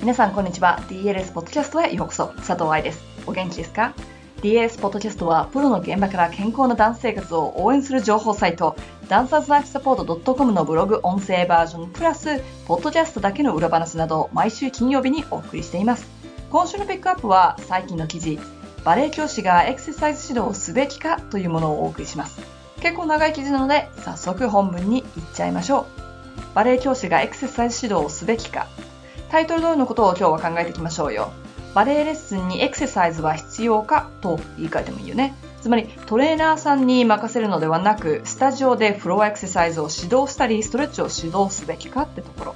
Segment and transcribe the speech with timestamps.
[0.00, 0.82] 皆さんこんにちは。
[0.88, 2.28] DLS ポッドキャストへようこそ。
[2.38, 3.04] 佐藤愛です。
[3.26, 3.92] お元気ですか
[4.40, 8.76] ？DLS ポッドキャストはプロの現場から健康なダンス生活を応援する情報サイト
[9.10, 16.06] ダンサーズライフサポート .com のブログ音声バージョンプラスポッドキャストだけの裏話など毎週金曜日にお送りしています。
[16.50, 18.38] 今週のピックアップは最近の記事
[18.84, 22.40] バレエ教師がエクササイズ指導をすべきかというものをお送りします。
[22.80, 25.86] 結構長い記事なので早速本文に行っちゃいましょう。
[26.54, 28.66] バレエ教師がエクササイズ指導をすべきか。
[29.30, 31.30] タイトル通りのことを今日は考えていきましょうよ。
[31.72, 35.36] バレエレッスンにエクササイズは必要かと言い換えてもいいよね。
[35.62, 42.54] つまりトレーナーさんに任せるのではなく、スタジオでフロアエクササイズを指導したり、ストレッチを指導すべきかってところ。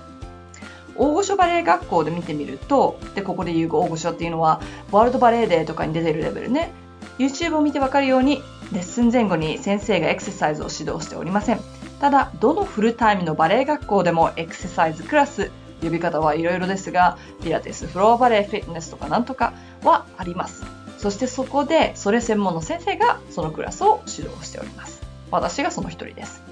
[0.97, 6.72] 大御所バレエ学校で見てみると、で、ここで言う大御所っていうのは、ワールドバレエデーとかに出てるレベルね。
[7.19, 11.61] YouTube を見てわかるように、レッスン前後に先生がエクササイズを指導しておりません。
[12.00, 20.64] ただ、どのフルタイムのバレエ学校でもエクササイズクラス、呼び方はいろいろですが、ピラティス、フロアバレー、フィットネスとかなんとかはあります。
[20.98, 25.03] そしてそこで、それ専門の先生がそのクラスを指導しております。
[25.31, 26.42] 私がその一人です。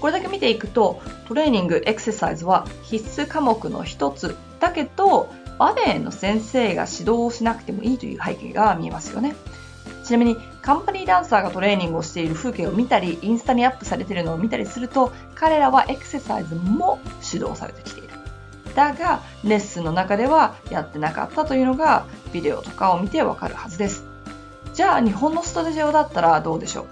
[0.00, 9.34] これだけ見ていくと、トレーニング、エクササイズは必須科目の一つだけど、バレエの先生が指導をしなくてもいいという背景が見えますよね。
[10.04, 16.98] ちなみにカンパニーダンサーがトレーニングをしている風景を見たりインスタにアップされているのを見たりすると彼らはエクササイズも
[17.32, 17.97] 指導されてきて
[18.78, 24.04] だがレッスンの中ではやってなかったというのがビデオとかを見てわかるはずです。
[24.72, 26.86] じゃあ日本のスタジオだったらどうでしょう？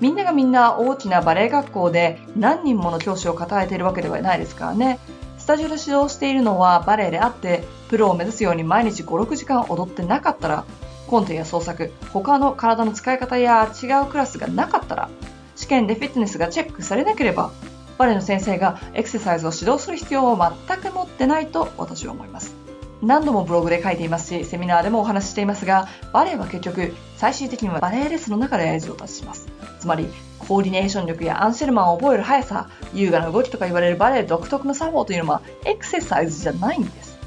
[0.00, 5.00] みんながみんな大きなバレエ学校で何人もの教師を抱えているわけではないですからね。
[5.38, 10.64] スタジオで指導しているのはバレエであってプロを目指すように毎日56時間踊ってなかったら
[11.08, 15.10] コンテや創作他の体の使い方や違うクラスがなかったら
[15.56, 17.50] 試験でフィットネスがチェックされなければ
[17.98, 22.54] バレエの先生がエクササイズを指導する必要を全く持ってないと私は思います。
[23.02, 29.46] 何度もブログで書いていますし、セミナーでもお話ししていますが、バレエは結局、最終的にはバレエレッスンの中で上達します。
[29.78, 37.18] つまり、コーディネーション力やアンシェルマンを覚える速さ、優雅な動きとか言われるバレエ独特の作法というのは、エクササイズじゃないんです。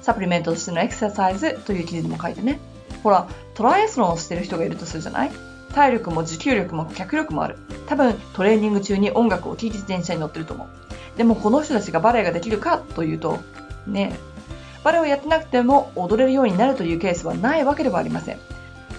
[0.00, 2.58] サプリメントとしてのエクササイズという記事でも書いてね。
[3.02, 5.30] ほら、トライアスロンをしてる人がいるとするじゃない？
[5.72, 7.56] 体力も持久力も脚力もある。
[7.86, 10.68] 多分トレーニング中に音楽を聴いて自転車に乗ってると思う。
[11.16, 13.40] でもこの人たちがバレエができるかというと、
[13.86, 14.18] ね
[14.84, 18.38] バレエをやってなくても踊れるようになるというケースはないわけではありません。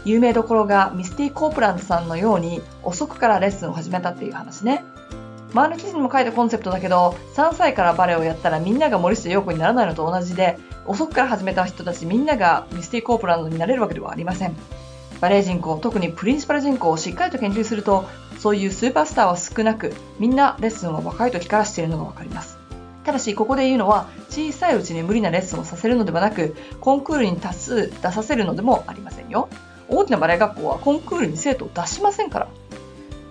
[0.05, 4.83] 有名どころがミスティ・コープランドさんのように遅くからレッスンを始めたっていう話ね。
[5.53, 14.55] 前の記事にも書いたコンセプトだけど、3歳からバレエをやったらみんなが森下陽子にならないのと同じで、遅くから始めた人たちみんながミスティ・コープランドになれるわけではありません。
[15.23, 18.03] バレエ人口、特にプリンシパル人口をしっかりと研究すると、
[18.39, 22.57] そういうスーパースターは少なく、みんなレッスンを若い時からしているのがわかります。
[23.05, 29.47] ただし、ここで言うのは、小さいうちに無理なレッスンをさせるのではなく、コンクールに多数出させるのでもありませんよ。
[29.87, 32.47] 大きなバレエ学校はコンクールに生徒を出しませんから。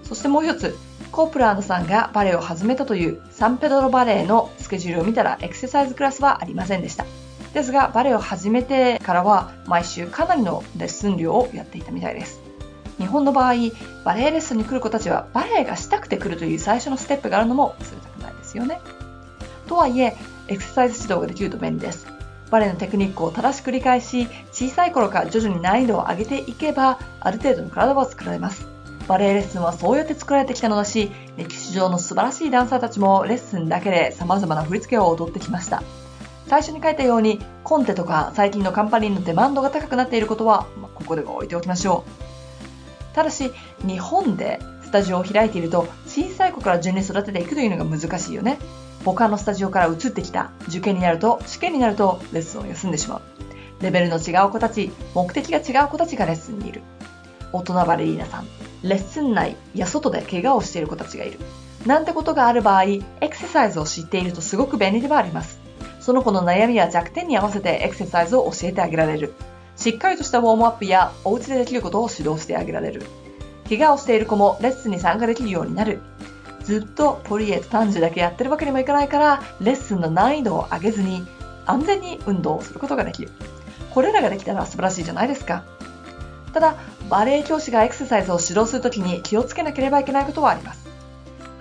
[0.03, 0.75] そしてもう一つ、
[1.11, 7.05] コープランドさんがバレエを始めたというサンペドロバレエのスケジュールを見たらエクササイズクラスはありませんでした。
[7.53, 12.41] ですが、バレエを始めてからは毎週かなりのレッスン量をやっていたみたいです。
[12.99, 13.55] 日本の場合、
[14.05, 18.81] バレエレッスンに来る子たちはバレエがしたくて来るという最初のステップがあるのも忘れたくないですよね。
[19.67, 20.17] とはいえ、
[20.49, 22.07] エクササイズ指導ができると便利です。
[22.51, 28.67] バレエのテクニックを正しく理解し、小さい頃から徐々に難易度を上げていけば、ある程度の体は作られます。
[29.09, 35.83] バレエレッスンはそうやって作られてきたのだし、歴史上の素晴らしいダンサーたちもレッスンだけで様々な振り付けを踊ってきました。
[36.49, 42.05] 最初に書いたように、コンテとか最近のカンパニーのデマンドが高くなっていることは、まあ、ここでは置いておきましょ
[43.13, 43.15] う。
[43.15, 43.53] ただし、
[43.87, 48.59] 日本でスタジオを開いていると、小さい子から順に育てていくというのが難しいよね。
[49.05, 53.23] 他のスタジオから移ってきた受験になると、試験になるとレッスンを休んでしまう。
[53.83, 56.83] レベルの違う子たち、目的が違う子たちがレッスンにいる。
[57.53, 58.47] 大人バレリーナさん、
[58.83, 61.39] レッスン内や外で怪我をしている子たちがいる。
[61.87, 65.62] なんてことがある場合、エクササイズを知っているとすごく便利ではあります。
[66.03, 69.33] その子の悩みや弱点に合わせてエクササイズを教えてあげられる。
[69.77, 73.05] しっかりとしたウォームアップやお家でできることを指導してあげられる。
[73.69, 76.01] 怪我をしている子もレッスンに参加できるようになる。
[76.65, 81.25] ずっとポリエと単樹だけやってるわけにもいかないから、レッスンの難易度を上げずに
[81.67, 83.31] 安全に運動をすることができる。
[83.95, 85.63] これらができたら素晴らしいじゃないですか。
[86.53, 86.75] ただ、
[87.09, 90.82] バレエ教師がエクササイズを指導するときに気をつけなければいけないことはあります。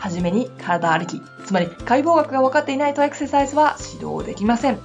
[0.01, 4.79] はじめに体ありき、つまり解剖学が分かっていないとエクササイズは指導できません。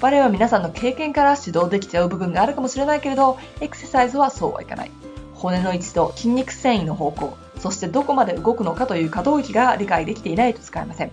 [0.00, 4.90] バレエは皆さんの経験から指導できちゃう部分があるかもしれないけれど、エクササイズはそうはいかない。
[5.34, 11.12] 骨の位置と筋肉繊維の方向、そしてどこまで動くのかという可動域が理解できていないと使えません。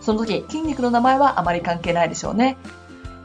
[0.00, 2.56] その時、筋肉の名前はあまり関係ないでしょうね。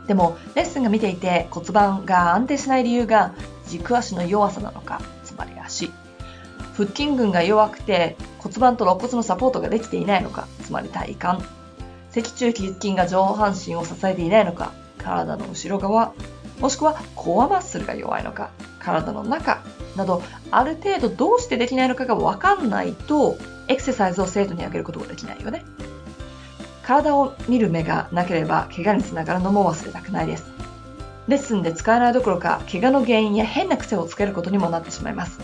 [0.07, 3.35] でもレッスンが見ていて骨盤が安定しない理由が
[3.67, 5.01] 軸足の弱さなのか
[6.73, 11.43] 腹筋群が弱くて骨盤と肋骨のサポートができていないのかつまり体幹。
[12.11, 16.13] 脊柱起立筋が上半身を支えていないのか体の後ろ側。
[16.59, 19.63] もしくはコアマッスルが弱いのか体の中。
[19.95, 20.21] など
[20.51, 23.37] ある程度どうしてできないのかが分かんないと
[23.67, 25.65] エクササイズを生徒にあげることができないよね。
[26.83, 30.45] 体を見る目がなければ怪我につながるのも忘れたくないです。
[31.27, 35.39] レッスンで使えないどころか怪我の原因や変な癖をつけることにもなってしまいます。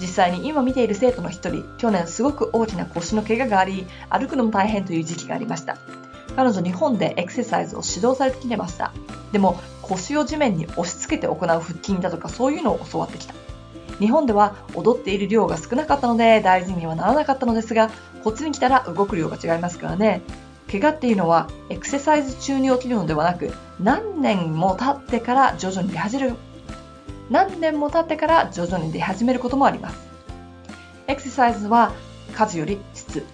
[0.00, 5.76] 実際に今見ている生徒の一人去年すごく大きな腰の怪我があり歩くのも大変という時期がありました。
[6.36, 8.92] 彼女日本でエクササイズを指導されてきてました
[9.32, 13.34] でも腰を地面に押し付けて行う腹筋だとかそういうのを教わってきた。
[13.98, 17.90] 日本では踊っている量が少なかったので大事にはならなかったのですが
[18.24, 20.22] こっちに来たら動く量が違いますからね。
[20.70, 26.36] 怪我っていうのはエクササイズ中に起きるのではなく何年も経ってから徐々に出始める
[27.30, 29.96] 何年も経ってから徐々に出始めることもあります。
[31.06, 31.92] エクササイズは
[32.34, 33.24] 数より質。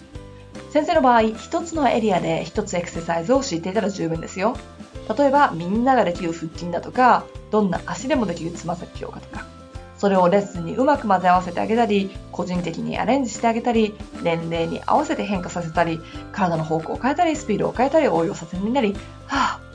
[0.70, 4.56] 先生の場合一つのエリアで一つエクササイズを知っていたら十分ですよ。
[5.16, 9.46] 例えばみんなができる腹筋だとかどんな足でもできるつま先強化とか。
[9.96, 16.00] それをレッスンにうまく混ぜ合わせてあげたり、個人的にアレンジしてあげたり、年齢に合わせて変化させたり、
[16.32, 18.94] 体の方向を変えたり、スピードを変えたり、応用させになり、
[19.26, 19.65] はぁ、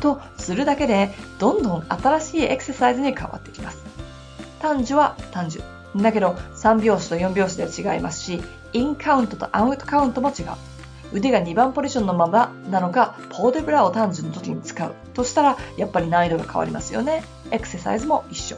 [0.00, 3.84] とするだけで、どんどん新しいエクササイズに変わってきます。
[4.60, 5.62] 単樹は単樹。
[5.96, 8.42] だけど、3拍子と4拍子では違いますし、
[8.72, 10.46] インカウントとアウトカウントも違う。
[11.12, 17.24] 腕が2番ポジションのままなのか、ポーデブラを単純の時に使うとしたら、やっぱり難易度が変わりますよね。
[17.50, 18.56] エクササイズも一緒。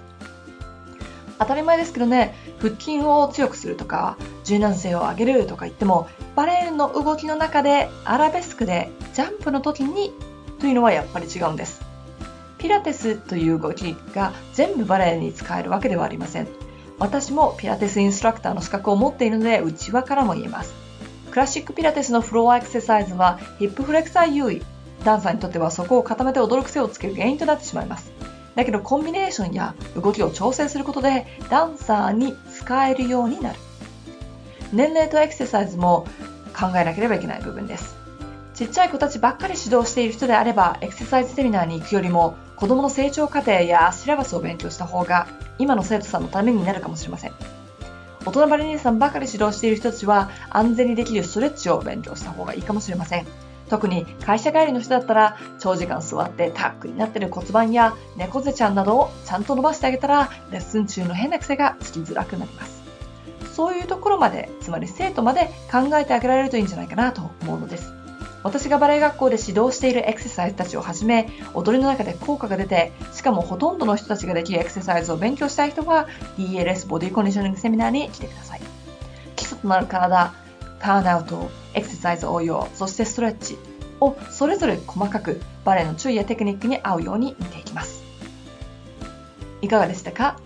[1.38, 10.12] 当たり前ですけどね、腹筋を強くするとか、柔軟性を上げるとか言っても、バレエの動きの中でアラベスクでジャンプの時に
[10.62, 11.82] というのはやっぱり違うんです。
[12.56, 16.46] ピラティスという動きが全部バレエに使えるわけではありません。
[17.00, 20.72] 私もピラティスインストラクターの資格を持っているので、内輪からも言えます。
[21.32, 24.62] クラシックピラティスのフロアエクササイズはヒップフレクサー優位。
[25.02, 28.12] ダンサーにとってはそこを固めて踊る癖をつける原因となってしまいます。
[28.54, 33.58] だけどコンビネーションや動きを調整することでダンサーに使えるようになる。
[34.72, 36.06] 年齢とエクササイズも
[36.54, 37.91] 考えなければいけない部分です。
[38.54, 45.26] ちっちゃい子たちばっかり指導している人であればエクササイズセミナーに行くよりも子供の成長過程やシラバスを勉強した方が
[45.58, 47.32] 今の生徒さんのためになるかもしれません。
[48.24, 53.26] 大人バレリーさんばかり指導している人たちは安全にできるストレッチを勉強した方がいいかもしれません。
[53.68, 62.82] 特に会社帰りの人だったら長時間座ってタックになってる骨盤や猫背ちゃんなどをちゃんと伸ばしてあげたらレッスン中の変な癖がつきづらくなります。
[63.52, 67.71] そういうところまで、つまり生徒まで考えてあげられるといいんじゃないかなと思うのです。
[68.42, 76.08] 私がバレエ学校で指導しているエクササイズたちをはじめ、踊りの中で効果が出て、しかもほとんどの人たちができるエクササイズを勉強したい人は、
[76.38, 78.60] DLS ボディコンディショニングセミナーに来てください。
[79.36, 80.34] 基礎となる体、
[80.80, 83.56] ターンアウト、エクササイズ応用、そしてストレッチ
[84.00, 88.02] をそれぞれ細かくバレエの注意やテクニックに合うように見ていきます。
[89.60, 90.36] いかがでしたか？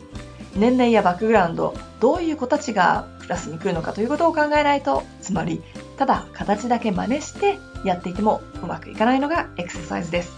[0.54, 5.62] 年齢やバックグラウンド、どういう子たちがクラスに来るのかということを考えないと、つまり、
[5.96, 10.32] ただ形だけ真似してやっていてもうまくいかないのがエクササイズです。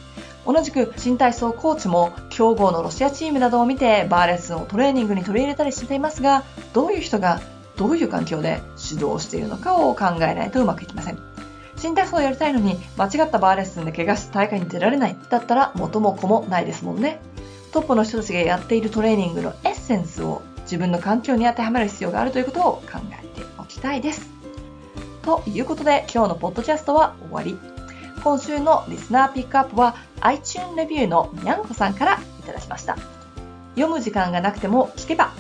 [0.47, 7.41] 同じく新体操コーチも強豪のロシアチームなどを見てバーレッスンをトレーニングに取り入れたりしていますが、どういう人が
[7.77, 11.19] どういう環境で指導しているのかを考えないとうまくいきません。
[11.77, 17.21] 新体操をやりたいのに間違ったバーレッスンで怪我して大会に出られないだったら元も子もないですもんね。
[17.73, 24.38] トップの人たちがやっているトレーニングのエッセンスを自分の環境に当てはめる必要があるということを考えておきたいです。
[25.29, 27.59] ということで今日のポッドキャストは終わり。
[28.25, 32.97] 今週のリスナーピックアップは iTunes レビューのにゃんこさんからいただきました。
[33.75, 35.35] 読む時間がなくても聞けば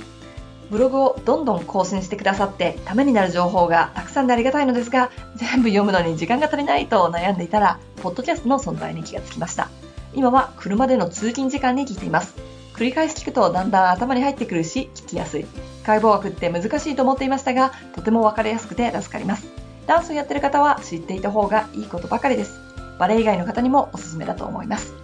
[0.71, 9.71] ブログをどんどん更新してくださってためになる情報がたくさんでありがたいのですが全部読むのに時間が足りないと悩んでいたらポッドキャストの存在に気がつきました
[10.13, 12.35] 今は車での通勤時間に聞いています
[12.75, 15.47] 繰り返し聞くとだんだん頭に入ってくるし聞きやすい
[15.83, 19.58] 解剖学って難しいと思っていましたがとても分かりやすくて助かります
[19.89, 22.61] ダンスをやってる方は知っていた方がいいことばかりです
[22.99, 24.95] バレエ以外の方にもおすすめだと思います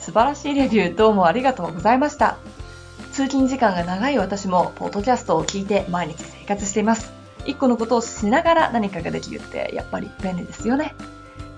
[0.00, 2.36] 素晴らしいレビューどうもありがとうございました
[3.12, 7.12] 通勤時間が長い私も、ポッドキャストを聞いて毎日生活しています。
[7.44, 10.94] 一個のことをしながら何かができるってやっぱり便利ですよね。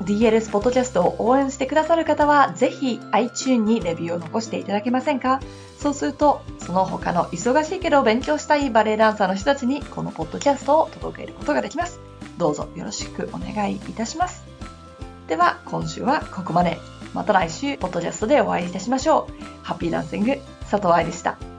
[0.03, 5.41] DLS ポッドキャストを応援してくださる方は、ぜひ iTune にレビューを残していただけませんか？
[5.79, 12.01] そうすると、その他の忙しいけど勉強したいバレエダンサーの人たちにこのポッドキャストを届けることができます。
[12.39, 14.45] どうぞよろしくお願いいたします。
[15.29, 16.79] では、今週はここまで。
[17.15, 19.45] また来週、ポッドキャストでお会いいたしましょう。
[19.63, 20.39] ハッピーダンシング、
[20.71, 21.52] 佐藤愛でした。